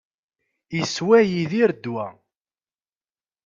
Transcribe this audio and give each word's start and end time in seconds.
Iswa 0.81 1.19
Yidir 1.31 1.71
ddwa. 1.75 2.07